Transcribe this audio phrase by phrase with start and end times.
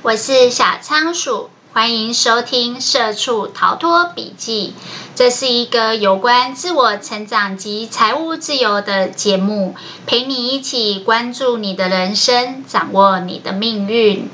[0.00, 4.74] 我是小仓鼠，欢迎收听《社畜逃脱笔记》。
[5.16, 9.74] 这是一个有关自我成长及财务自由的节目，
[10.06, 14.30] 陪你一起关注你的人生，掌握你的命运。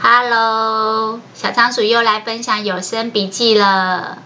[0.00, 4.18] Hello，小仓鼠又来分享有声笔记了。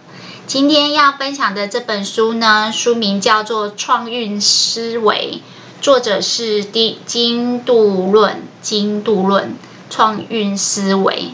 [0.47, 5.43] 今天要分享的这本书呢，书名叫做《创运思维》，
[5.83, 9.55] 作者是金度论，金度论。
[9.91, 11.33] 创运思维，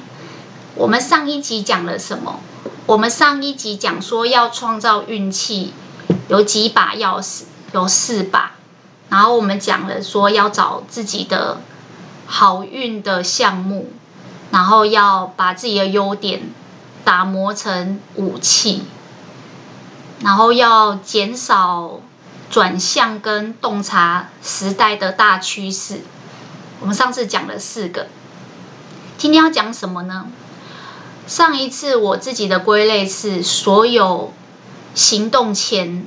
[0.74, 2.40] 我们上一集讲了什么？
[2.86, 5.74] 我们上一集讲说要创造运气，
[6.28, 7.42] 有几把钥匙，
[7.72, 8.52] 有四把。
[9.08, 11.60] 然后我们讲了说要找自己的
[12.26, 13.92] 好运的项目，
[14.50, 16.50] 然后要把自己的优点
[17.04, 18.84] 打磨成武器，
[20.20, 22.00] 然后要减少
[22.50, 26.00] 转向跟洞察时代的大趋势。
[26.80, 28.08] 我们上次讲了四个。
[29.18, 30.26] 今天要讲什么呢？
[31.26, 34.32] 上一次我自己的归类是所有
[34.94, 36.06] 行动前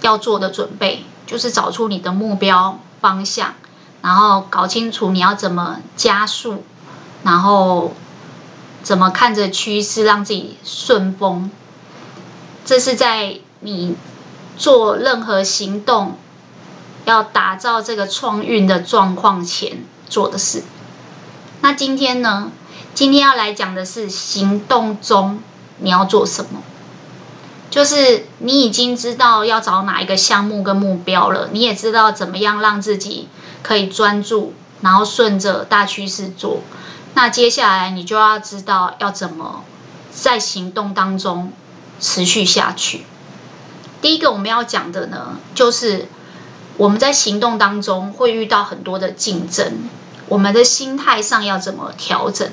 [0.00, 3.54] 要做的准备，就是找出你的目标方向，
[4.02, 6.62] 然后搞清楚你要怎么加速，
[7.24, 7.92] 然后
[8.82, 11.50] 怎么看着趋势让自己顺风。
[12.64, 13.96] 这是在你
[14.56, 16.16] 做任何行动
[17.04, 20.62] 要打造这个创运的状况前做的事。
[21.64, 22.52] 那今天呢？
[22.92, 25.40] 今天要来讲的是行动中
[25.78, 26.62] 你要做什么？
[27.70, 33.30] 就是你已经知道要找哪一个项目跟目标了，你也知道怎么样让自己
[33.62, 36.60] 可以专注，然后顺着大趋势做。
[37.14, 39.64] 那接下来你就要知道要怎么
[40.12, 41.50] 在行动当中
[41.98, 43.06] 持续下去。
[44.02, 46.08] 第一个我们要讲的呢，就是
[46.76, 49.88] 我们在行动当中会遇到很多的竞争。
[50.28, 52.48] 我们的心态上要怎么调整？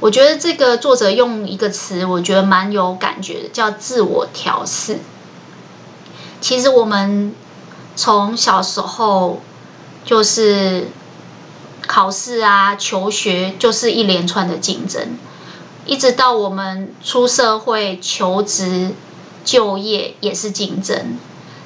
[0.00, 4.98] 我觉得这个作者用一个词，我觉得蛮有感觉的，叫自我调试。
[6.40, 7.32] 其实我们
[7.94, 9.40] 从小时候
[10.04, 10.88] 就是
[11.86, 15.16] 考试啊、求学，就是一连串的竞争，
[15.86, 18.94] 一直到我们出社会求职、
[19.44, 21.16] 就业也是竞争，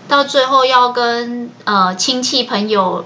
[0.09, 3.05] 到最后要跟呃亲戚朋友。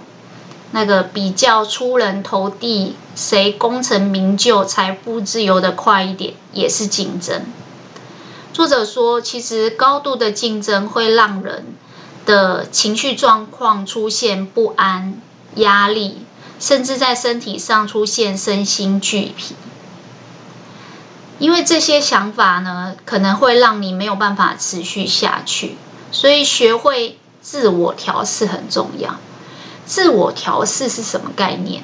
[0.73, 7.43] 那个比较出人头地，谁功成名就、财富自由的快一点，也是竞争。
[8.53, 11.67] 作者说，其实高度的竞争会让人
[12.27, 15.21] 的情绪状况出现不安、
[15.57, 16.27] 压力，
[16.59, 19.55] 甚至在身体上出现身心俱疲。
[21.39, 25.77] 因为这些想法呢，可能会让你没有办法持续下去，
[26.13, 29.19] 所以学会自我调试很重要。
[29.91, 31.83] 自我调试是什么概念？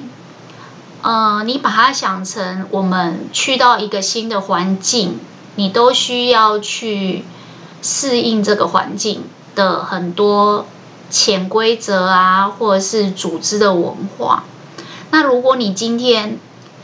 [1.01, 5.19] 呃，你把它想成我们去到一个新的环境，
[5.55, 7.25] 你都需要去
[7.81, 9.25] 适应这个环境
[9.55, 10.65] 的很多
[11.09, 14.45] 潜规则啊，或者是组织的文化。
[15.11, 16.39] 那如果你今天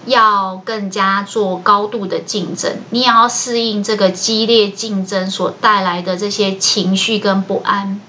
[0.06, 8.01] 要更加做高度的竞争，你也要适应这个激烈竞争所带来的这些情绪跟不安，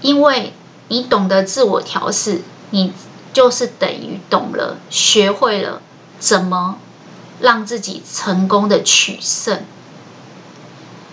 [0.00, 0.54] 因为。
[0.92, 2.92] 你懂得自我调试，你
[3.32, 5.80] 就是等于懂了、学会了
[6.18, 6.76] 怎么
[7.40, 9.64] 让自己成功的取胜。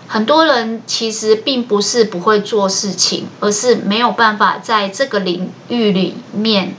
[0.06, 6.74] 很多人其实并不是不会做事情，而是没有办法在这个领域里面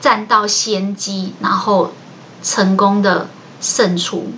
[0.00, 1.90] 占到先机，然后
[2.40, 3.28] 成功的
[3.60, 4.28] 胜出。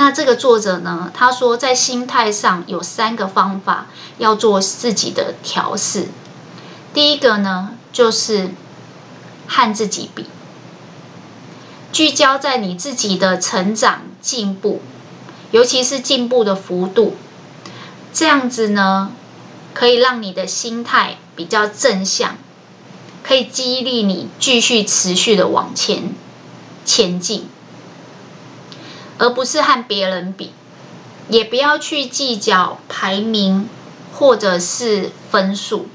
[0.00, 6.08] 那这个作者呢，他说在心态上有三个方法要做自己的调试。
[6.94, 8.54] 第一个呢，就是
[9.46, 10.24] 和自己比，
[11.92, 14.80] 聚焦在你自己的成长进步，
[15.50, 17.14] 尤其是进步的幅度，
[18.10, 19.12] 这样子呢，
[19.74, 22.38] 可以让你的心态比较正向，
[23.22, 26.14] 可以激励你继续持续的往前
[26.86, 27.46] 前进。
[29.20, 30.50] 而不是和别人比，
[31.28, 33.68] 也不要去计较排名
[34.14, 35.88] 或者是分数。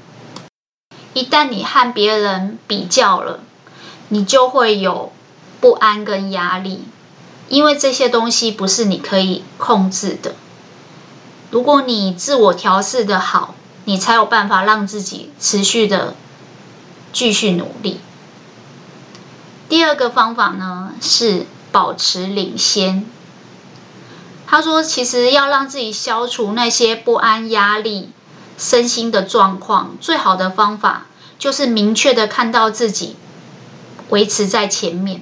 [1.12, 3.40] 一旦你和别人比较了，
[4.10, 5.12] 你就会有
[5.60, 6.84] 不安跟压力，
[7.48, 10.36] 因为这些东西不是你可以控制的。
[11.50, 13.56] 如果你自我调试的好，
[13.86, 16.14] 你才有办法让自己持续的
[17.12, 17.98] 继续努力。
[19.68, 23.04] 第二个方法呢，是保持领先。
[24.46, 28.10] 他说：“其实要让自己消除那些不安、压力、
[28.56, 31.06] 身心的状况，最好的方法
[31.38, 33.16] 就是明确的看到自己
[34.10, 35.20] 维持在前面。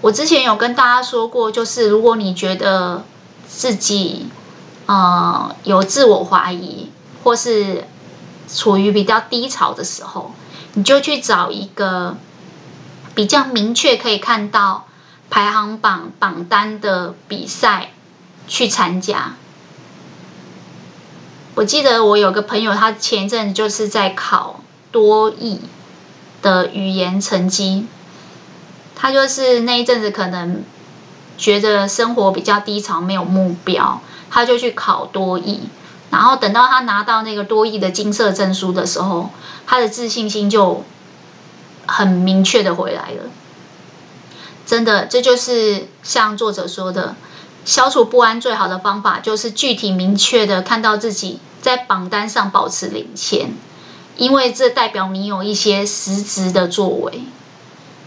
[0.00, 3.04] 我之前有跟大家说过，就是如果你觉得
[3.46, 4.26] 自己
[4.86, 6.90] 呃有自我怀疑，
[7.22, 7.84] 或是
[8.52, 10.32] 处于比较低潮的时候，
[10.74, 12.16] 你就去找一个
[13.14, 14.86] 比较明确可以看到
[15.32, 17.88] 排行榜榜单的比赛
[18.46, 19.32] 去参加。
[21.54, 25.58] 我记得我有个朋友，他前一阵就是在考多益
[26.42, 27.86] 的语言成绩，
[28.94, 30.62] 他就是那一阵子可能
[31.38, 35.62] 觉得生活比较低潮，没有目标，他就去考多益，
[36.10, 39.30] 然后等到他拿到那个多益的金色证书的时候，
[39.66, 40.84] 他的自信心就
[41.86, 43.30] 很明确的回来了。
[44.72, 47.14] 真的，这就是像作者说的。
[47.62, 53.52] 消除不安最好的方法就是具体明确的看到自己在榜单上保持领先，
[54.16, 57.20] 因为这代表你有一些实质的作为，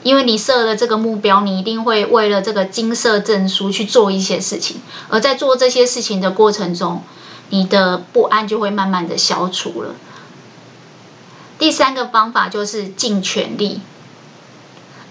[0.02, 4.78] 因为你设了这个目标，你一定会为了这个金色证书去做一些事情，
[5.10, 7.04] 而在做这些事情的过程中，
[7.52, 9.94] 你的不安就会慢慢的消除了。
[11.60, 13.82] 第三个方法就是尽全力。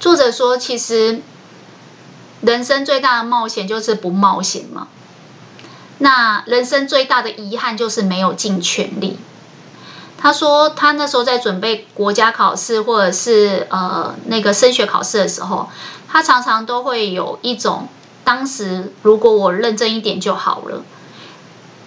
[0.00, 1.22] 作者说，其实。
[2.44, 4.88] 人生最大的冒险就是不冒险嘛。
[5.98, 9.18] 那人生最大的遗憾就是没有尽全力。
[10.18, 15.68] 他说他那时候在准备国家考试或者是呃那个升学考试的时候，
[16.08, 17.88] 他常常都会有一种
[18.24, 20.82] 当时如果我认真一点就好了。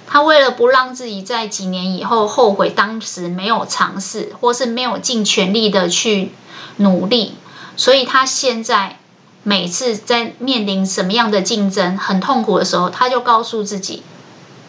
[0.08, 6.32] 他为了不让自己在几年以后后悔当时没有尝试或是没有尽全力的去
[6.78, 7.36] 努力，
[7.76, 9.00] 所以他现在。
[9.48, 14.04] 每次在面临什么样的竞争很痛苦的时候，他就告诉自己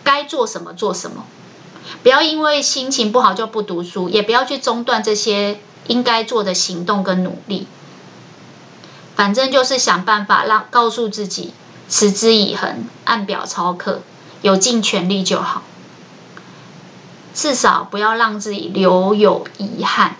[0.05, 1.25] 该做什么做什么，
[2.05, 5.59] 不要因为心情不好就不读书，也不要去中断这些
[5.89, 7.67] 应该做的行动跟努力。
[9.17, 11.53] 反正就是想办法让告诉自己
[11.89, 14.03] 持之以恒，按表操课，
[14.43, 15.65] 有尽全力就好，
[17.35, 20.15] 至少不要让自己留有遗憾。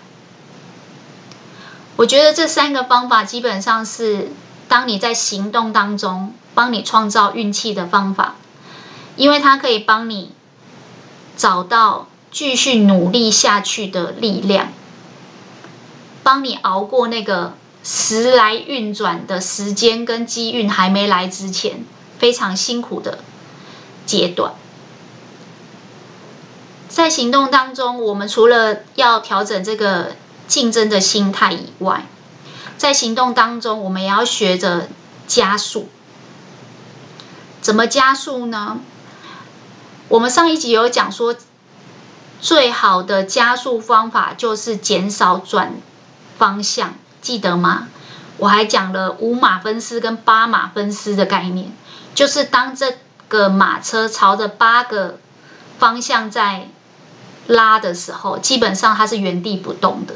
[1.95, 4.33] 我觉得这三个方法基本上是。
[4.69, 8.35] 当你在行动当中帮你创造运气的方法，
[9.17, 10.31] 因为它可以帮你
[11.35, 14.71] 找到继续努力下去的力量，
[16.21, 21.83] 帮你熬过那个时来运转的时间跟机运还没来之前
[22.19, 23.19] 非常辛苦的
[24.05, 24.53] 阶段。
[26.87, 30.15] 在行动当中，我们除了要调整这个
[30.47, 32.05] 竞争的心态以外，
[32.79, 34.87] 在行动当中，我们也要学着
[35.27, 35.89] 加速。
[37.59, 38.79] 怎么加速呢？
[40.07, 41.35] 我们上一集有讲说，
[42.39, 45.73] 最好的加速方法就是减少转
[46.37, 47.89] 方向，记得吗？
[48.37, 51.73] 我还讲了五马分尸跟八马分尸的概念，
[52.15, 52.97] 就是当这
[53.27, 55.19] 个马车朝着八个
[55.77, 56.69] 方向在
[57.45, 60.15] 拉的时候，基本上它是原地不动的。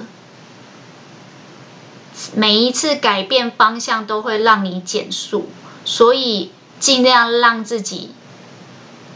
[2.36, 5.50] 每一次改变方向都会让你减速，
[5.84, 8.12] 所以尽量让自己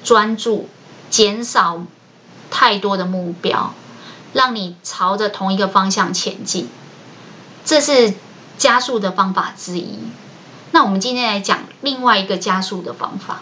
[0.03, 0.69] 专注，
[1.09, 1.83] 减少
[2.49, 3.73] 太多的目标，
[4.33, 6.69] 让你朝着同一个方向前进。
[7.65, 8.13] 这是
[8.57, 9.99] 加速的方法之一。
[10.71, 13.41] 那我们今天来讲另外一个加速的方法。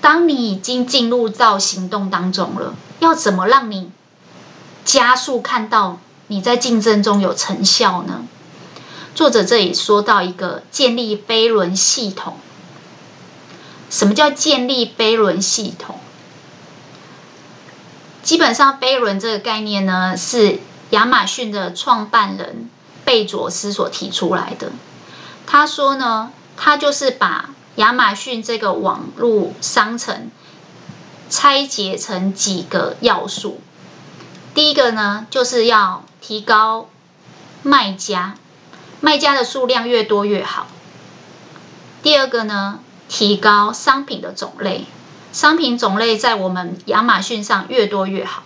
[0.00, 3.90] 当你已经进入到行动当中了，要怎么让你
[4.84, 8.24] 加速看到你在竞争中有成效呢？
[9.14, 12.38] 作者这里说到一个建立飞轮系统。
[13.90, 16.00] 什么叫建立飞轮系统？
[18.22, 22.70] 基本上，飞轮这个概念呢，是亚马逊的创办人
[23.04, 24.72] 贝佐斯所提出来的。
[25.46, 30.30] 他说呢，他就是把亚马逊这个网络商城
[31.28, 33.60] 拆解成几个要素。
[34.54, 36.88] 第一个呢，就是要提高
[37.62, 38.36] 卖家。
[39.02, 40.68] 卖家的数量越多越好。
[42.04, 42.78] 第二个呢，
[43.08, 44.86] 提高商品的种类，
[45.32, 48.44] 商品种类在我们亚马逊上越多越好。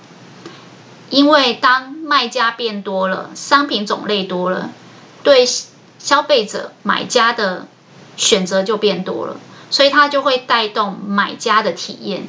[1.10, 4.70] 因为当卖家变多了，商品种类多了，
[5.22, 5.46] 对
[5.98, 7.68] 消费者买家的
[8.16, 9.36] 选择就变多了，
[9.70, 12.26] 所以它就会带动买家的体验。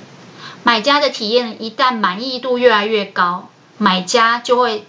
[0.63, 4.85] 买家的体验一旦满意度越来越高，买家就会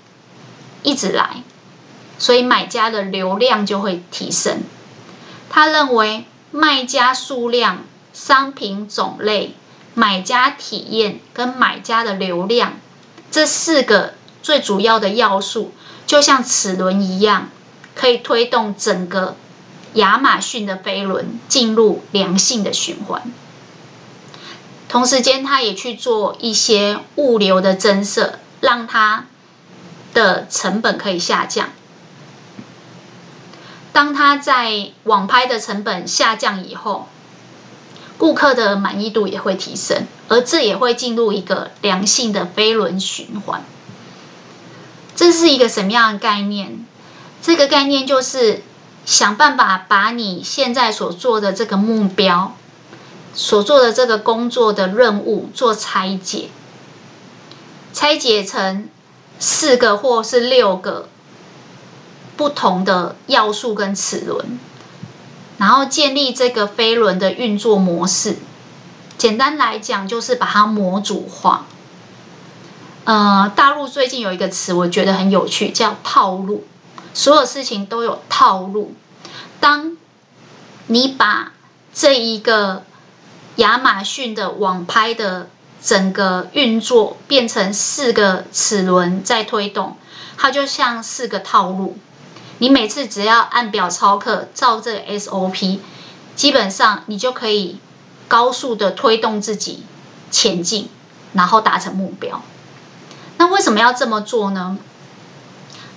[0.83, 1.45] 一直来。
[2.19, 4.63] 所以买家的流量就会提升。
[5.49, 9.55] 他认为卖家数量、商品种类、
[9.95, 12.75] 买家体验跟买家的流量
[13.31, 15.73] 这四个最主要的要素，
[16.07, 17.49] 就像齿轮一样，
[17.95, 19.37] 可以推动整个
[19.95, 23.23] 亚马逊的飞轮进入良性的循环。
[24.89, 29.27] 同时间，他也去做一些物流的增设，让它
[30.15, 31.69] 的成本可以下降。
[33.99, 37.09] 当他在网拍的成本下降以后，
[38.17, 43.65] 顾客的满意度也会提升，而这也会进入一个良性的飞轮循环。
[45.17, 46.87] 这是一个什么样的概念？
[47.43, 48.63] 这个概念就是
[49.05, 52.55] 想办法把你现在所做的这个目标、
[53.35, 56.51] 所做的这个工作的任务做拆解，
[57.93, 58.89] 拆解成
[59.41, 61.09] 四个或是六个
[62.39, 64.59] 不同的要素跟齿轮，
[65.59, 68.37] 然后建立这个飞轮的运作模式。
[69.19, 71.67] 简单来讲，就是把它模组化。
[73.03, 76.65] 呃，大陆最近有一个词，我觉得很有趣，叫套路。
[77.13, 78.95] 所有事情都有套路。
[79.59, 79.97] 当
[80.87, 81.53] 你把
[81.93, 82.85] 这一个
[83.57, 85.49] 亚马逊的网拍的
[85.83, 89.97] 整个运作变成四个齿轮在推动，
[90.37, 91.99] 它就像四个套路。
[92.59, 95.79] 你每次只要按表操课，照这个 SOP，
[96.37, 97.79] 基本上你就可以
[98.27, 99.85] 高速的推动自己
[100.31, 100.89] 前进，
[101.33, 102.43] 然后达成目标。
[103.37, 104.77] 那为什么要这么做呢？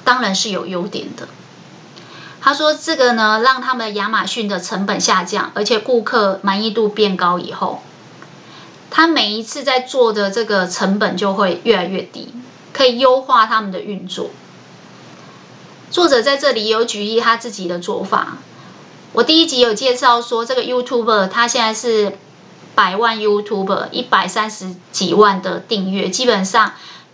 [0.04, 1.28] 当然是有优点的。
[2.44, 7.84] 他说：“这个呢，让他们亚马逊的成本下降，而且顾客满意度变高以后，
[8.90, 12.34] 他每一次在做的这个成本就会越来越低，
[12.74, 14.32] 可以优化他们的运作。”
[15.92, 18.38] 作者在这里有举例他自己的做法。
[19.14, 22.18] 我第一集有介绍说，这个 YouTuber 他现在是
[22.74, 26.74] 百万 YouTuber，一百三十几万的订阅，基本上。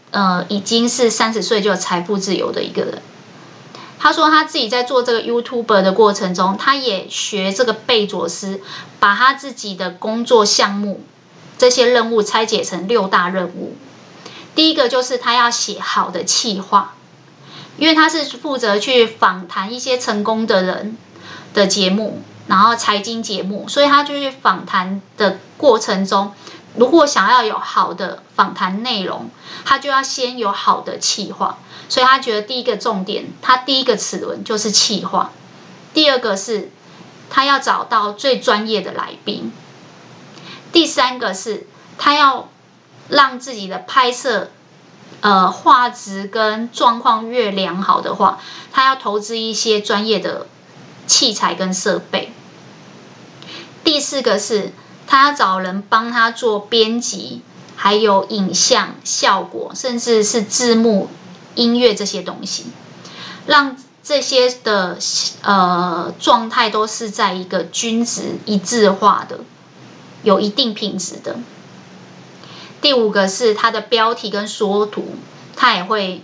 [0.10, 3.02] 呃，已经是三十岁就有财富自由的一个人。
[4.00, 8.62] 他说他自己在做这个 YouTuber 的过程中，他也学这个贝佐斯，
[9.02, 11.02] 把他自己的工作项目
[11.58, 13.76] 这些任务拆解成六大任务。
[14.56, 16.96] 第一个就是他要写好的企划，
[17.78, 20.98] 因为他是负责去访谈一些成功的人
[21.54, 26.34] 的节目，然后财经节目，所以他就去访谈的过程中。
[26.76, 29.30] 如果想要有好的访谈内容，
[29.66, 31.58] 他就要先有好的企划。
[31.90, 35.32] 所以他觉得第一个重点，他第一个齿轮就是企划。
[35.94, 36.70] 第二个是，
[37.30, 39.52] 他要找到最专业的来宾。
[40.72, 41.66] 第三个是，
[41.98, 42.50] 他要
[43.10, 44.52] 让自己的拍摄，
[45.22, 48.40] 呃，画质跟状况越良好的话，
[48.72, 50.48] 他要投资一些专业的
[51.06, 52.32] 器材跟设备。
[53.84, 54.74] 第四个是。
[55.10, 57.42] 他要找人帮他做编辑，
[57.78, 61.08] 还有影像效果，甚至是字幕、
[61.56, 62.66] 音乐这些东西，
[63.46, 64.98] 让这些的
[65.44, 69.40] 呃状态都是在一个均值一致化的，
[70.24, 71.38] 有一定品质的。
[72.82, 75.16] 第五个是他的标题跟缩图，
[75.56, 76.24] 他也会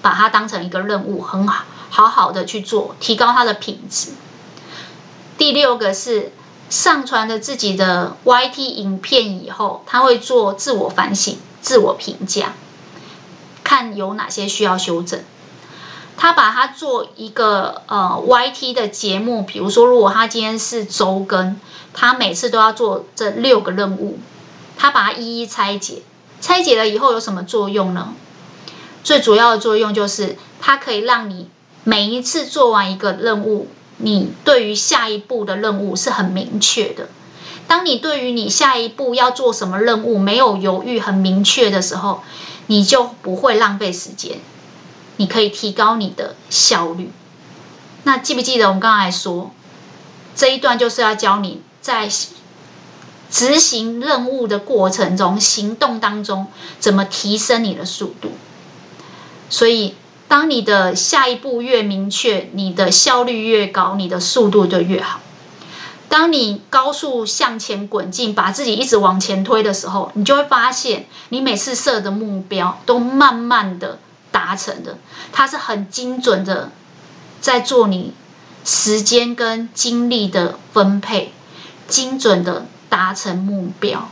[0.00, 4.10] 把它当成一个任务，很好好好的去做，提高它的品质。
[5.36, 6.32] 第六个是。
[6.70, 12.54] 上传了自己的 YT 影片以后，他会做自我反省、自我评价，
[13.62, 15.22] 看有哪些需要修正。
[16.16, 21.60] 他把它做一个呃 YT 的节目，比如说，如果他今天是周更，
[21.92, 24.18] 他每次都要做这六个任务，
[24.82, 26.02] 他把它一一拆解。
[26.40, 28.14] 拆解了以后有什么作用呢？
[29.04, 31.48] 最主要的作用就是，它可以让你
[31.84, 33.68] 每一次做完一个任务。
[33.98, 37.08] 你对于下一步的任务是很明确的。
[37.68, 42.24] 当你对于你下一步要做什么任务没有犹豫、很明确的时候，
[42.66, 44.38] 你就不会浪费时间，
[45.18, 47.12] 你可以提高你的效率。
[48.02, 49.52] 那记不记得我们刚才说，
[50.34, 52.08] 这一段就是要教你在
[53.32, 56.46] 执行任务的过程中、行动当中
[56.78, 58.30] 怎么提升你的速度。
[59.50, 59.96] 所以。
[60.28, 65.20] 当你的下一步越明确，你的效率越高，你的速度就越好。
[66.08, 73.98] 当你高速向前滚进，把自己一直往前推的时候，你就会发现，你每次设的目标都慢慢的
[74.30, 74.96] 达成的，
[75.32, 76.70] 它是很精准的，
[77.42, 78.14] 在做你
[78.64, 81.34] 时间跟精力的分配，
[81.86, 84.08] 精准的达成目标。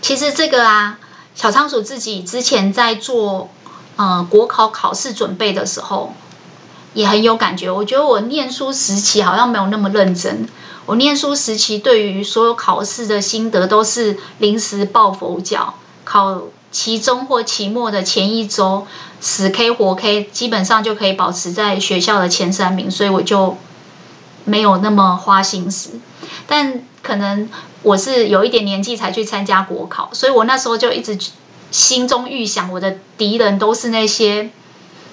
[0.00, 0.98] 其实这个啊，
[1.34, 3.50] 小仓鼠自己之前在做。
[3.98, 6.12] 呃，国考考试准备的时候
[6.92, 7.70] 也很有感觉。
[7.70, 10.46] 我觉得我念书时期好像没有那么认真。
[10.84, 18.86] 我念书时期对于所有考试的心得都是临时抱佛脚，考期中或期末的前一周，
[19.18, 23.56] 死 K 活 K，基本上就可以保持在学校的前三名，所以我就
[24.46, 26.00] 没有那么花心思。
[26.46, 27.50] 但可能
[27.82, 31.18] 我是有一点年纪才去参加国考，所以我那时候就一直
[31.70, 34.48] 心中预想，我的敌人都是那些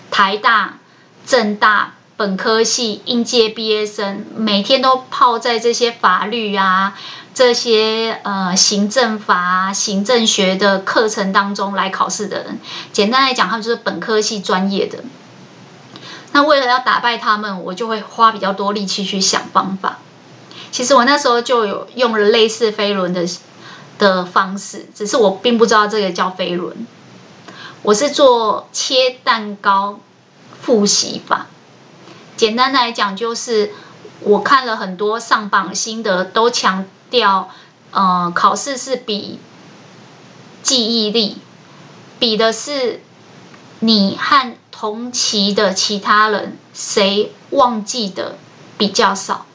[0.10, 0.80] 台大、
[1.26, 1.96] 政大。
[2.16, 6.94] 本科系应届毕业生每天都泡在这些法律啊、
[7.34, 12.60] 这些呃行政法、行政学的课程当中来考试的人，
[12.94, 15.00] 简单来讲，他们就是本科系专业的。
[16.34, 20.00] 那为了要打败他们，我就会花比较多力气去想方法。
[20.72, 23.26] 其实我那时候就有用了类似飞轮的
[24.00, 26.86] 的方式，只是我并不知道这个叫飞轮。
[27.84, 30.00] 我是做切蛋糕
[30.62, 31.46] 复习法。
[32.36, 33.72] 简单来讲，就是
[34.22, 37.50] 我看了很多上榜心得，都强调，
[37.92, 39.40] 呃，考试是比
[40.64, 41.38] 记忆力，
[42.18, 43.02] 比的是
[43.82, 48.36] 你和同期的其他人谁忘记的
[48.78, 49.46] 比较少。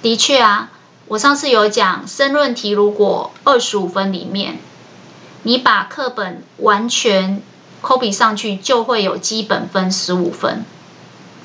[0.00, 0.70] 的确啊，
[1.08, 4.60] 我上次有讲申论题，如果二十五分里面，
[5.42, 7.42] 你把课本完全
[7.82, 10.64] copy 上去，就会有基本分十五分。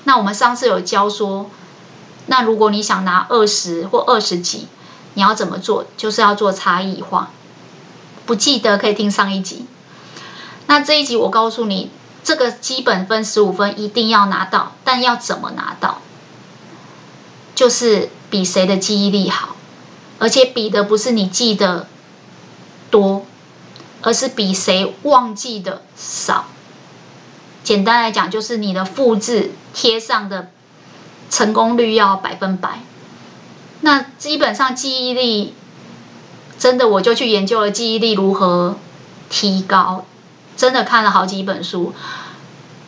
[0.04, 1.50] 那我们上次有教说，
[2.28, 4.68] 那如果你想拿二十或二十几，
[5.16, 5.88] 你要怎么做？
[5.98, 7.32] 就是要做差异化。
[8.28, 9.66] 不记得可以听上一集。
[10.68, 11.90] 那这一集我告诉你，
[12.24, 16.00] 这个基本分十五分一定要拿到，但要怎么拿到？
[17.56, 19.56] 就是比谁的记忆力好，
[20.20, 21.88] 而且比的不是你记得
[22.92, 23.26] 多，
[24.02, 26.46] 而是比谁忘记的少。
[27.64, 30.52] 简单来讲，就是你的复制贴上的
[31.30, 32.82] 成功率要百分百。
[33.82, 35.54] 那基本上记忆力，
[36.60, 38.78] 真的我就去研究了记忆力如何
[39.30, 40.06] 提高，
[40.58, 41.94] 真的看了好几本书，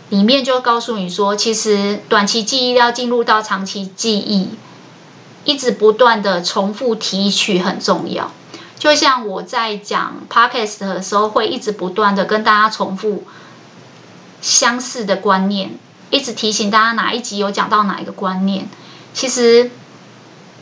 [0.09, 4.49] 里面就告诉你说，其实短期记忆要进入到长期记忆，
[5.45, 8.31] 一直不断的重复提取很重要。
[8.77, 13.23] 就像我在讲 Podcast 的时候，会一直不断的跟大家重复。
[14.41, 15.77] 相似的观念，
[16.11, 18.69] 一直提醒大家哪一集有讲到哪一个观念，
[19.13, 19.69] 其实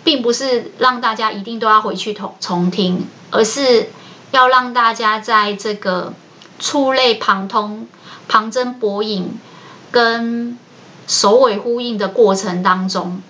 [0.03, 3.91] 并不是让大家一定都要回去重重听，而是
[4.31, 6.11] 要让大家在这个
[6.59, 7.87] 触类旁通、
[8.27, 9.39] 旁征博引
[9.91, 10.57] 跟
[11.07, 13.21] 首尾呼应的过程当中，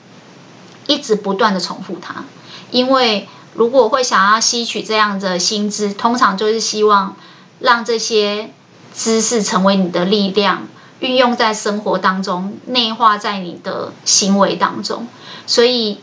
[0.88, 2.26] 一直不断的重复它。
[2.72, 7.16] 因为如果会想要吸取这样的新知，通常就是希望
[7.60, 8.52] 让这些。
[8.96, 10.68] 知识成为你的力量，
[11.02, 15.08] 运用在生活当中，内化在你的行为当中。
[15.46, 16.00] 所以，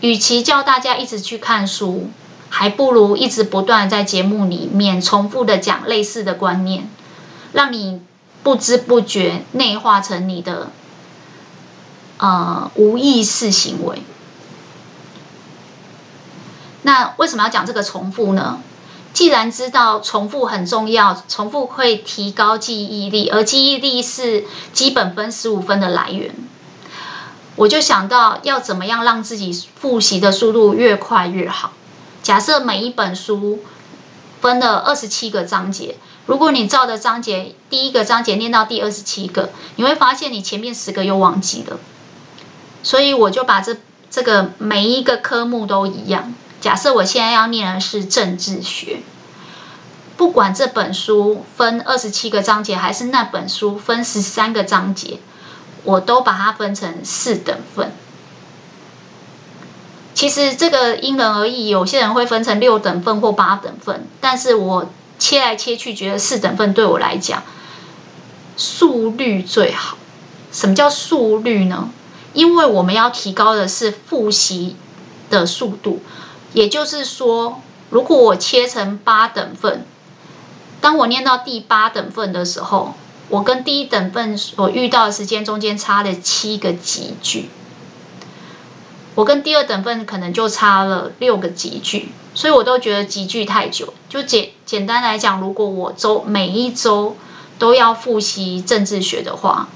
[0.00, 2.08] 与其叫大家一直去看书，
[2.54, 6.86] 还不如一直不断在节目里面重复的讲类似的观念，
[7.52, 8.02] 让你
[8.42, 10.70] 不知不觉内化成你的
[12.18, 14.02] 呃无意识行为。
[16.82, 18.60] 那为什么要讲这个重复呢？
[19.14, 26.34] 既然知道重复很重要，重复会提高记忆力，而记忆力是基本分十五分的来源，
[27.56, 31.72] 我就想到要怎么样让自己复习的速度越快越好。
[32.22, 33.60] 假设每一本书
[34.40, 41.78] 分了二十七个章节，如果你照着章节第一个章节念到第二十七个，你会发现你前面十个又忘记了。
[42.84, 43.76] 所以我就把这
[44.10, 46.34] 这个每一个科目都一样。
[46.60, 49.02] 假设我现在要念的是政治学，
[50.16, 55.18] 不管这本书分二十七个章节，还是那本书分十三个章节，
[55.82, 57.92] 我都把它分成四等份。
[60.14, 67.42] 其实这个因人而异，有些人会分成六等份或八等份，但是我切来切去，觉得四等份对我来讲
[68.56, 69.96] 速率最好。
[70.52, 71.90] 什么叫速率呢？
[72.34, 74.76] 因为我们要提高的是复习
[75.30, 76.00] 的速度。
[76.52, 79.86] 也就是说，如果我切成八等份，
[80.82, 82.94] 当我念到第八等份的时候，
[83.30, 87.48] 我跟第一等份所遇到的时间中间差了七个级距，
[89.14, 93.92] 我跟第二等份可能就差了六个集句，所以我都觉得集句太久。
[94.08, 97.16] 就简简单来讲，如果我周每一周
[97.58, 99.68] 都要复习政治学的话，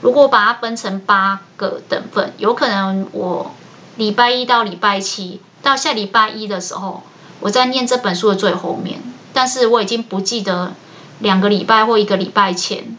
[0.00, 3.54] 如果把它分成八个等份，有可能我
[3.96, 5.40] 礼拜一到礼拜七。
[5.62, 7.02] 到下礼拜一的时候，
[7.38, 9.00] 我在念这本书的最后面，
[9.32, 10.72] 但是我已经不记得
[11.20, 12.96] 两个礼拜或一个礼拜前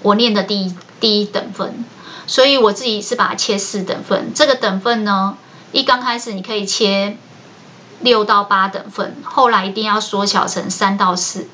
[0.00, 1.84] 我念的第一第一等份，
[2.32, 4.32] 所以我自己是把它切四等份。
[4.34, 5.36] 这个等份呢，
[5.70, 7.18] 一刚开始你可以切
[8.00, 11.46] 六到八等份，后来一定要缩小成三到四。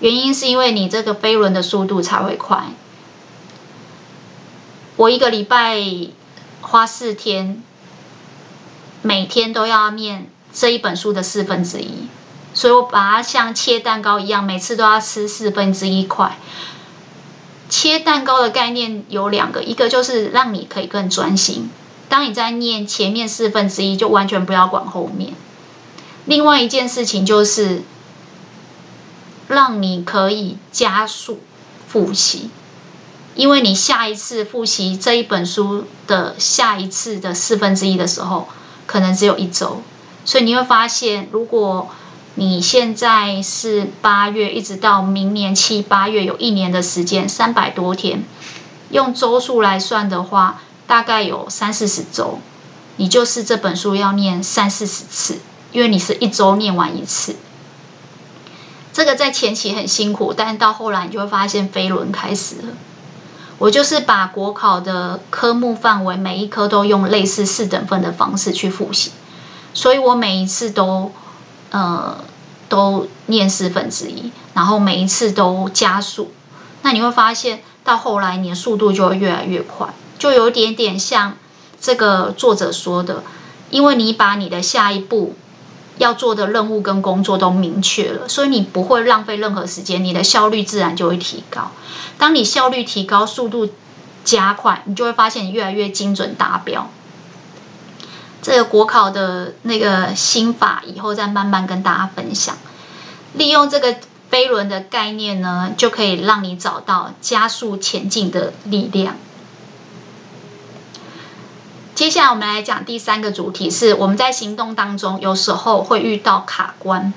[0.00, 2.64] 原因是因为你这个飞轮的速度才会快。
[4.96, 5.80] 我一个礼拜
[6.60, 7.62] 花四天，
[9.02, 12.08] 每天都要念这一本书的四分之一，
[12.52, 16.36] 所以我把它像切蛋糕一样，每次都要吃四分之一块。
[17.68, 21.70] 切蛋糕的概念有两个，一个就是让你可以更专心，
[22.08, 25.34] 当你在念前面四分之一，就完全不要管后面。
[26.24, 27.82] 另外一件事情就是。
[29.48, 31.38] 让你可以加速
[31.86, 32.50] 复习，
[33.36, 38.48] 因为你下一次复习这一本书的下一次的四分之一的时候，
[38.88, 39.82] 可能只有一周，
[40.24, 41.88] 所以你会发现，如果
[42.38, 48.24] 你现在是八月，一直到明年七八月，有一年的时间，三百多天，
[48.90, 52.38] 用周数来算的话，大概有三四十周，
[52.96, 55.38] 你就是这本书要念三四十次，
[55.72, 57.36] 因为你是一周念完一次。
[58.92, 62.74] 这个在前期很辛苦，但是到后来你就会发现飞轮开始了。
[63.56, 69.12] 我就是把国考的科目范围每一科都用类似四等分的方式去复习，
[69.72, 71.10] 所以我每一次都
[71.70, 72.16] 呃
[72.68, 76.32] 都念四分之一，然后每一次都加速。
[76.82, 81.36] 那你会发现到后来你的速度就会越来越快，就有点点像
[81.80, 83.22] 这个作者说的，
[83.70, 85.34] 因为你把你的下一步。
[85.98, 91.70] 要做的任务跟工作都明确了，所以你不会浪费任何时间，你的效率自然就会提高。
[92.18, 93.70] 当你效率提高，速度
[94.22, 96.90] 加快，你就会发现你越来越精准达标。
[98.46, 102.56] 这个国考的那个心法，以后再慢慢跟大家分享。
[103.34, 103.96] 利用这个
[104.30, 109.16] 飞轮的概念呢，就可以让你找到加速前进的力量。
[111.96, 117.12] 接下来我们来讲第三个主题，是我们在行动当中有时候会遇到卡关。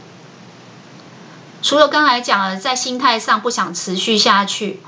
[1.62, 4.82] 除了刚才讲的，在心态上不想持续下去，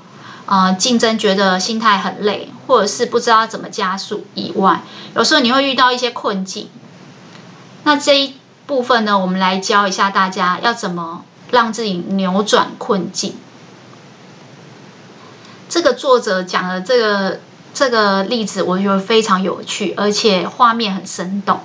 [0.48, 4.82] 呃，竞争觉得心态很累，或者是不知道怎么加速以外，
[5.14, 6.70] 有时候你会遇到一些困境。
[7.84, 13.36] 那这一部分呢，我们来教一下大家要怎么让自己扭转困境。
[15.68, 17.40] 这个作者讲的这个。
[17.74, 21.62] 这个例子我觉得非常有趣，而且画面很生动。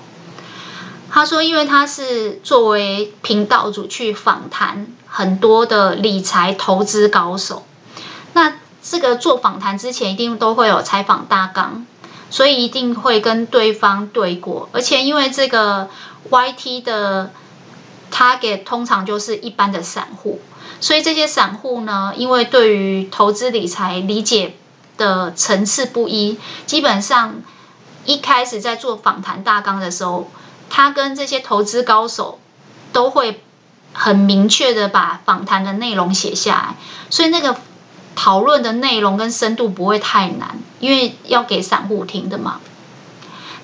[1.11, 7.66] 他说，因为他是作为频道主去访谈很多的理财投资高手，
[8.35, 8.53] 那
[8.88, 11.85] 这个做访谈之前一定都会有采访大纲，
[12.31, 14.68] 所以一定会跟对方对过。
[14.72, 15.88] 而且因为这个
[16.31, 17.31] YT 的
[18.12, 20.40] target 通常就是一般的散户，
[20.81, 24.55] 所以这些散户呢，因为对于投资理财理解。
[24.99, 27.42] 的层次不一，基本上
[28.07, 30.31] 一开始在做访谈大纲的时候，
[30.70, 32.38] 他跟这些投资高手
[32.94, 33.42] 都会
[33.92, 36.77] 很明确的把访谈的内容写下来，
[37.11, 37.57] 所以那个
[38.16, 42.61] 讨论的内容跟深度不会太难，因为要给散户听的嘛。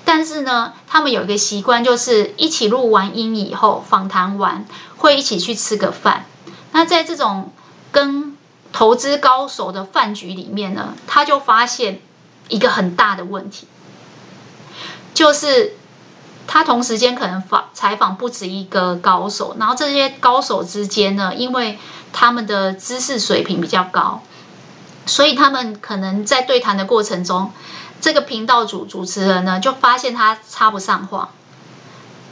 [0.04, 4.64] 但是呢，他们有一个习惯，就是一起录完音以后，访谈完
[4.96, 6.26] 会一起去吃个饭。
[6.72, 7.52] 那在这种
[7.90, 8.36] 跟
[8.72, 12.00] 投资高手的饭局里面呢，他就发现
[12.48, 13.66] 一个很大的问题，
[15.14, 15.76] 就是
[16.46, 21.78] 他同时间可能访采访不止一个高手，然后这些高手之间呢，因为
[22.12, 24.22] 他们的知识水平比较高，
[25.06, 27.52] 所以他们可能在对谈的过程中，
[28.00, 31.30] 这个频道主主持人呢就发现他插不上话。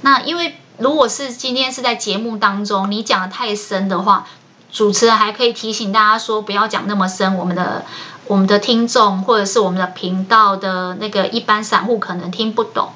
[0.02, 4.26] 那因为如果是今天是在节目当中，你讲得太深的话。
[4.72, 7.84] 主持人还可以提醒大家说，不要讲那么深，我们的
[8.28, 12.90] 我们的听众或者是我们的频道的那个一般散户可能听不懂。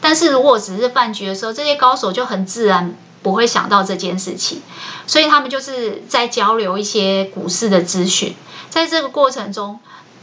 [0.00, 2.94] 但是如果只是饭局的时候，这些高手就很自然
[3.24, 4.62] 不会想到这件事情，
[5.04, 8.36] 所以他们就是在交流一些股市的资讯。
[8.70, 9.80] 在这个过程中，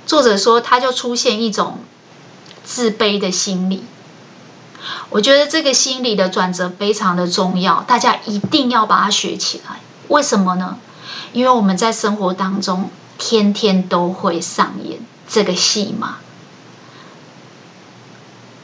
[0.08, 1.80] 作者说他就出现一种
[2.64, 3.84] 自卑的心理。
[5.10, 9.82] 我觉得这个心理的转折非常的重要，大家一定要把它学起来。
[10.08, 10.80] 为什么呢？
[11.34, 16.18] 因为我们在生活当中天天都会上演这个戏码。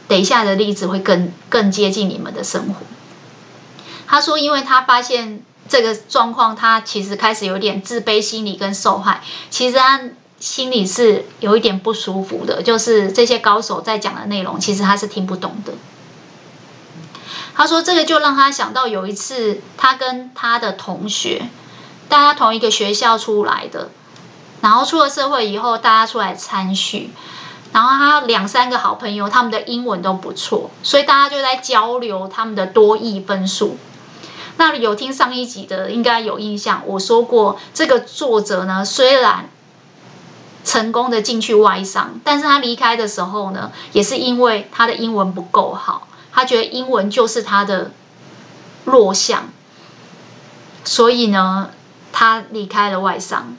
[0.08, 2.86] 等一下的例子会更更接近你们的生活。
[4.08, 9.22] 他说，因为他发现这个状况，他其实开始有点自卑心理跟受害。
[9.50, 10.02] 其实他
[10.40, 15.74] 心里是有一点不舒服的，就是这些高手在讲的内容，其实他是听不懂的。
[17.56, 21.50] 他说：“这个就让他想到有一次，他跟他的同学，
[22.10, 23.90] 大家同一个学校出来的，
[24.62, 27.12] 然后出了社会以后，大家出来参叙。
[27.72, 33.78] 然后他两三个好朋友，他们的英文都不错，所以大家就在交流他们的多益分数。
[34.58, 39.50] 那有听上一集的应该有印象，我说过这个作者呢，虽然
[40.64, 47.92] 成功的进去外商，但是他离开的时候呢，也是因为他的英文不够好，他觉得英文就是他的
[48.86, 49.50] 弱项，
[50.86, 51.72] 所以呢，
[52.12, 53.58] 他离开了外商。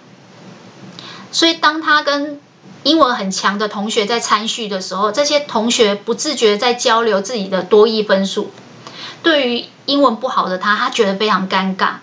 [1.32, 2.40] 所以当他跟
[2.84, 8.50] 英文很强的同学在参叙的时候，这些同学不自觉在交流自己的多益分数。
[9.22, 11.94] 对于英文不好的他，他觉得非常尴尬，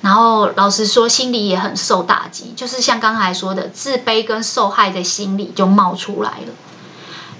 [0.00, 6.54] 然后老实说，心里也很受打击，就是像刚才说的，自卑跟受害的心理就冒出来了。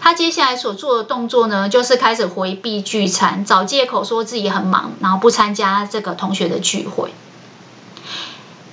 [0.00, 7.14] 他接下来所做的动作呢，就是开始回避聚餐，找借口说自己很忙，然后不参加这个同学的聚会，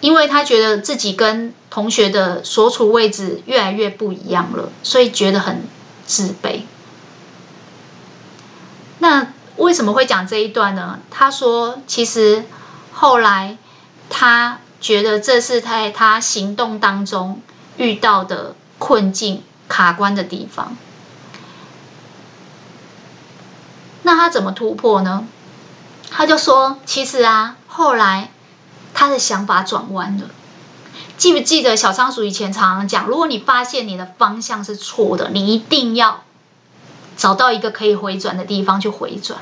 [0.01, 5.63] 因为他觉得自己跟同学的所处位置越来越不一样了，所以觉得很
[6.05, 6.61] 自卑。
[8.97, 9.27] 那
[9.69, 10.97] 为什么会讲这一段呢？
[11.11, 12.43] 他说，其实
[12.91, 13.55] 后来
[14.09, 17.39] 他觉得这是在他行动当中
[17.77, 20.75] 遇到的困境、卡关的地方。
[24.01, 25.27] 那他怎么突破呢？
[26.09, 28.31] 他就说，其实啊，后来
[28.95, 30.31] 他的想法转弯了。
[31.15, 36.23] 记不记得小仓鼠以前常常讲，如果你发现你的方向是错的，你一定要
[37.15, 39.39] 找到一个可以回转的地方去回转。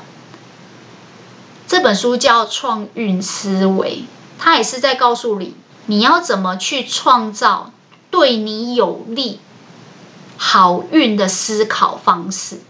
[1.68, 3.90] 这本书叫《创运思维》，
[4.38, 5.54] 它也是在告诉你，
[5.86, 7.70] 你要怎么去创造
[8.10, 9.38] 对你有利、
[10.36, 12.60] 好运的思考方式。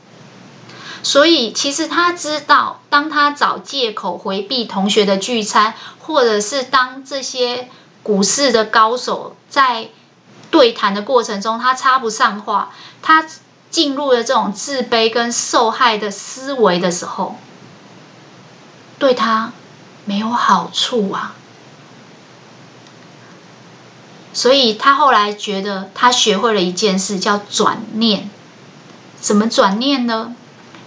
[1.02, 7.70] 所以，其实他知道，当他找借口回避同学的聚餐，或者是当这些。
[8.00, 9.88] 股市的高手在
[10.50, 12.70] 对谈的过程中，他插不上话，
[13.02, 13.26] 他
[13.70, 17.37] 进入了这种自卑跟受害的思维的时候，
[18.98, 19.52] 对他
[20.04, 21.34] 没有好处啊。
[24.32, 28.30] 所以他后来觉得，他学会了一件事，叫转念。
[29.20, 30.34] 怎么转念呢？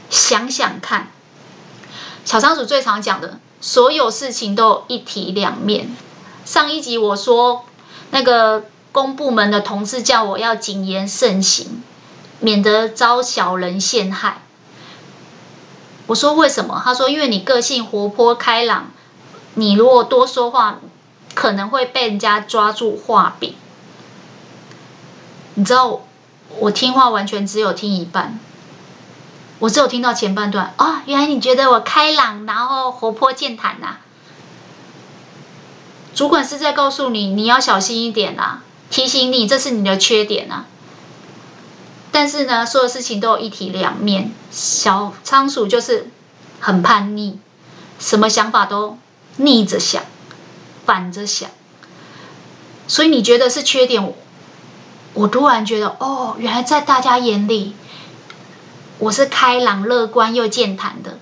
[0.10, 1.10] 想想看，
[2.24, 5.94] 小仓鼠最常讲的，所有事情都有一体两面。
[6.46, 7.66] 上一集我说，
[8.12, 11.84] 那个公部门的同事叫我要谨言慎行，
[12.40, 14.42] 免得遭小人陷害。
[16.12, 16.82] 我说为什么？
[16.84, 18.92] 他说因为你个性活泼开朗，
[19.54, 20.80] 你如果多说话，
[21.34, 23.56] 可能会被人家抓住话柄。
[25.54, 26.02] 你知道，
[26.60, 28.38] 我听话完全只有听一半，
[29.60, 30.74] 我只有听到前半段。
[30.78, 33.96] 哦，原来你觉得我开朗，然后活泼健谈呐？
[36.14, 40.66] 主管是在告诉你，你要小心一点啊，提醒你这是你的缺点啊。
[42.12, 44.34] 但是呢，所有事情都有一体两面。
[44.52, 46.08] 小仓鼠就是
[46.60, 47.40] 很叛逆，
[48.00, 48.98] 什么想法都
[49.38, 50.04] 逆着想，
[50.86, 51.50] 反着想。
[52.88, 54.14] 所以你觉得是缺点，
[55.14, 57.76] 我突然觉得哦，原来在大家眼里，
[59.00, 61.18] 我是开朗、乐观又健谈的，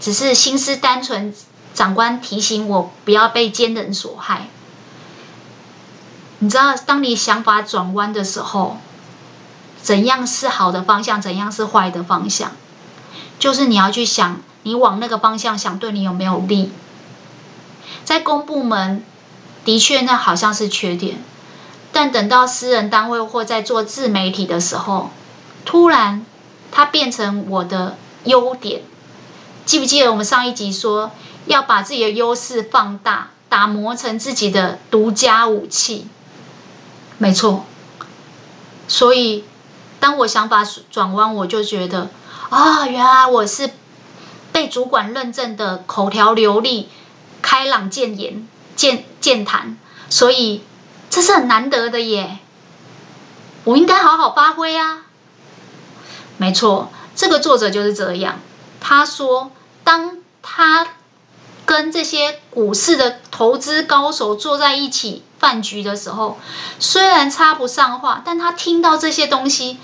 [0.00, 1.34] 只是心思单纯。
[1.74, 4.48] 长官提醒我不要被奸人所害。
[6.40, 8.76] 你知道，当你想法转弯的时候，
[9.82, 12.52] 怎样是好的方向，怎样是坏的方向，
[13.38, 16.70] 就是你要去想，你往那个方向想，对你有没有利？
[18.04, 19.04] 在公部门，
[19.64, 21.22] 的确那好像是缺点，
[21.92, 25.10] 但等到私人单位或在做自媒体的时候，
[25.64, 26.24] 突然
[26.70, 28.82] 它变成我的优点。
[29.64, 31.10] 记不记得我们上一集说？
[31.46, 36.06] 要把自己的优势放大，打磨成自己的独家武器。
[37.18, 37.64] 没错。
[38.86, 39.42] 所以，
[40.02, 42.10] 当我想法转弯，我就觉得
[42.50, 43.70] 啊，原来我是
[44.50, 46.88] 被主管认证的口条流利、
[47.40, 49.78] 开朗健言、健健谈，
[50.10, 50.64] 所以
[51.08, 52.38] 这是很难得的耶。
[53.62, 55.02] 我应该好好发挥啊。
[56.36, 58.40] 没错，这个作者就是这样。
[58.80, 59.52] 他说，
[59.84, 60.88] 当他。
[61.64, 66.38] 跟这些股市的投资高手坐在一起饭局的时候，
[66.78, 69.78] 虽然插不上话，但他听到这些东西，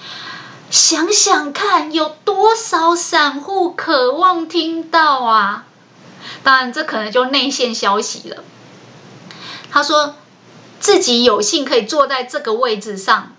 [0.70, 5.64] 想想看，有多少散户渴望听到啊？
[6.44, 8.44] 当然，这可能就内线消息了。
[9.72, 10.14] 他说
[10.78, 13.32] 自己有幸可以坐在这个位置上，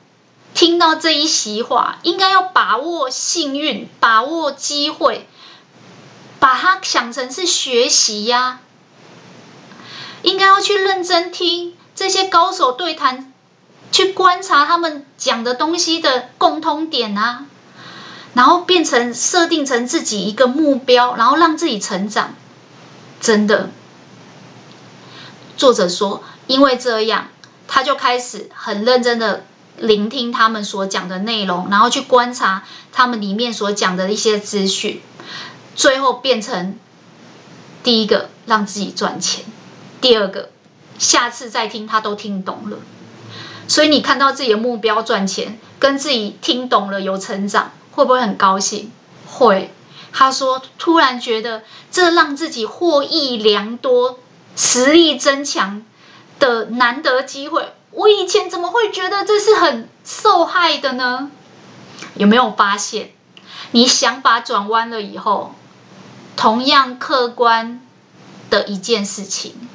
[0.54, 5.26] 听到这一席话，应该要把握幸运，把握机会。
[6.42, 8.62] 把它想成是学习呀、啊，
[10.22, 13.34] 应该要去认真听这些高手对谈
[13.92, 17.44] 去观察他们讲的东西的共通点啊，
[18.34, 22.36] 然后变成设定成自己一个目标，然后让自己成长。
[23.20, 23.72] 真的，
[25.58, 27.28] 作者说，因为这样，
[27.68, 29.44] 他就开始很认真的
[29.76, 35.02] 聆听他们所讲的内容，然后去观察他们里面所讲的一些资讯，
[35.76, 36.80] 最后变成
[37.84, 39.44] 第一个让自己赚钱，
[40.00, 40.52] 第二个
[41.00, 42.78] 下次再听他都听懂了。
[43.68, 48.92] 所以你看到自己的目标赚钱，跟自己听懂了有成长，会不会很高兴？
[49.26, 49.74] 会。
[50.12, 54.18] 他说：“突然觉得这让自己获益良多、
[54.56, 55.84] 实力增强
[56.40, 61.30] 的难得机会，我以前怎么会觉得这是很受害的呢？
[62.16, 63.12] 有没有发现，
[63.70, 65.54] 你想法转弯了以后，
[66.36, 67.80] 同样客观
[68.50, 69.70] 的一件事情，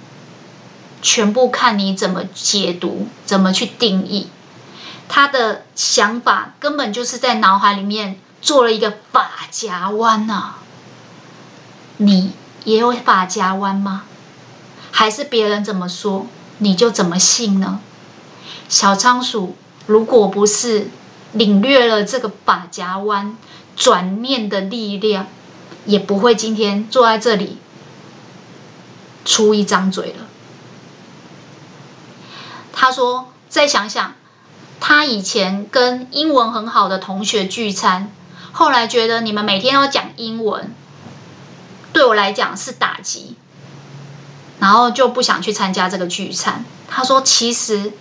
[1.04, 4.26] 全部看你怎么解读、怎么去定义。
[5.08, 10.56] 他的想法根本就是在脑海里面。”做了一个发夹弯啊！
[11.96, 12.32] 你
[12.64, 14.04] 也有发夹弯吗？
[14.90, 16.26] 还是别人怎么说
[16.58, 17.80] 你就怎么信呢？
[18.68, 20.90] 小仓鼠，如果不是
[21.32, 23.34] 领略了这个发夹弯
[23.74, 25.26] 转念的力量，
[25.86, 27.56] 也不会今天坐在这里
[29.24, 30.23] 出一张嘴了。
[32.76, 34.12] 他说：“再想想，
[34.80, 38.12] 他以前跟英文很好的同学聚餐。”
[38.52, 40.74] 后来觉得你们每天都讲英文，
[41.92, 43.36] 对我来讲是打击，
[44.60, 46.64] 然后就不想去参加这个聚餐。
[46.88, 47.92] 他说：“其实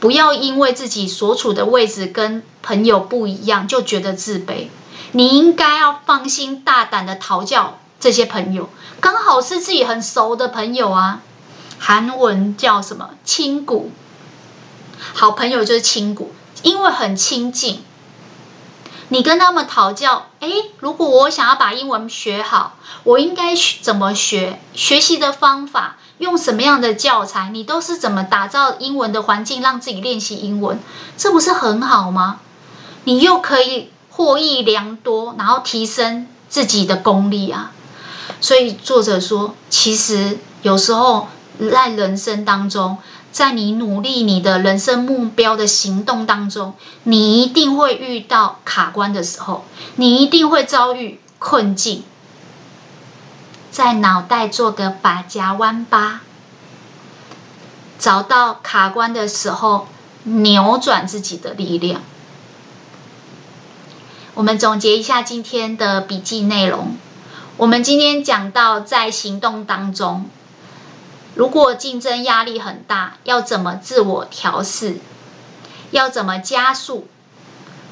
[0.00, 4.68] 不要因为自己所处的位置跟朋友不一样就觉得自卑，
[5.12, 8.68] 你应该要放心大胆的讨教这些朋友，
[9.00, 11.22] 刚好是自己很熟的朋友啊。
[11.84, 13.10] 韩文叫什么？
[13.24, 13.90] 亲古，
[15.14, 17.82] 好朋友就是亲古，因为很亲近。”
[19.10, 24.60] 你跟他们讨教，诶，如果我想要把英文学好，我应该怎么学？
[24.74, 27.50] 学习的方法，用什么样的教材？
[27.52, 30.78] 你都是怎么打造英文的环境，让自己练习英文？
[31.16, 32.38] 这不是很好吗？
[33.02, 37.72] 你又可以获益良多，然后提升自己的功力啊！
[38.40, 42.98] 所以作者说，其实有时候在人生当中。
[43.32, 49.64] 在你努力你的人生目标的行动当中，你一定会遇到卡关的时候，
[49.96, 52.04] 你一定会遭遇困境。
[53.70, 56.20] 在脑袋做个把夹弯吧，
[57.98, 59.88] 找到卡关的时候，
[60.24, 62.02] 扭转自己的力量。
[64.34, 66.98] 我们总结一下今天的笔记内容。
[67.56, 70.28] 我们今天讲到在行动当中。
[71.34, 74.98] 如果竞争压力很大，要怎么自我调试？
[75.90, 77.06] 要怎么加速？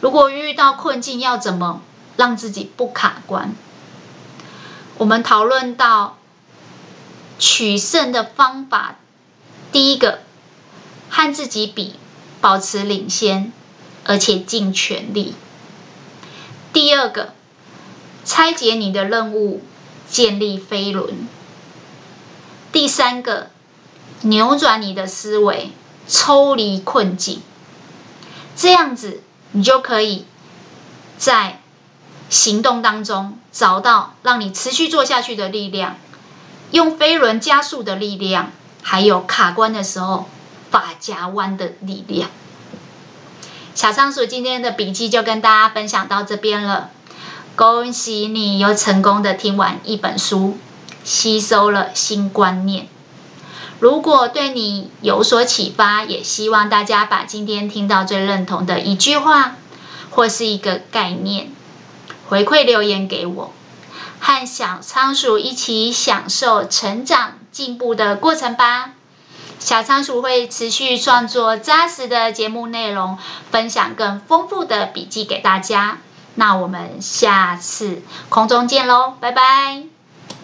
[0.01, 1.83] 如果遇到困境，要怎么
[2.17, 3.55] 让自己不卡关？
[4.99, 6.19] 我们讨论到
[7.39, 8.97] 取胜的方法，
[9.73, 10.21] 第一个，
[11.09, 11.95] 和自己比，
[12.43, 13.53] 保持领先，
[14.05, 15.35] 而且尽全力；
[16.75, 17.33] 第二个，
[18.25, 19.63] 拆解你的任务，
[20.11, 21.27] 建立飞轮。
[22.73, 23.51] 第三个，
[24.23, 25.73] 扭转你的思维，
[26.07, 27.43] 抽离困境，
[28.55, 30.25] 这样子你就可以
[31.19, 31.61] 在
[32.29, 35.97] 行动当中找到让你持续做下去的力量，
[36.71, 38.53] 用飞轮加速的力量，
[38.83, 40.29] 还有卡关的时候
[40.71, 42.31] 发夹弯的力量。
[43.75, 46.91] 小仓鼠今天的笔记就跟大家分享到这边了，
[47.57, 50.57] 恭喜你又成功的听完一本书。
[51.05, 52.89] 吸收了新观念，
[53.79, 59.57] 如果对你有所启发，也希望大家把今天听到最认同的一句话
[60.11, 61.51] 或是一个概念
[62.29, 63.53] 回馈留言给我，
[64.21, 68.93] 和小仓鼠一起享受成长进步的过程吧。
[69.59, 73.19] 小仓鼠会持续创作扎实的节目内容，
[73.51, 75.99] 分享更丰富的笔记给大家。
[76.37, 80.00] 那我们下次空中见喽，拜拜。